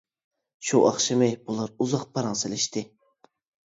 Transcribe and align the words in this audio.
شۇ 0.69 0.79
ئاخشىمى 0.87 1.29
بۇلار 1.49 1.75
ئۇزاق 1.85 2.07
پاراڭ 2.17 2.41
سېلىشتى. 2.43 2.87